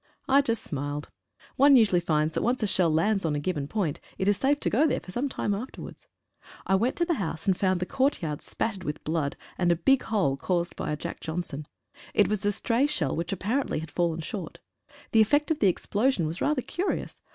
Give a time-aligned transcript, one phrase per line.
[0.27, 1.11] I just smiled—
[1.57, 4.59] one usually finds that once a shell lands on a given point it is safe
[4.61, 6.07] to go there for some time afterwards.
[6.65, 10.01] I went to the house and found the courtyard spattered with blood, and a big
[10.01, 11.67] hole caused by a "Jack Johnson."
[12.15, 14.57] It was a stray shell which appa rently had fallen short.
[15.11, 17.21] The effect of the explosion was rather curious.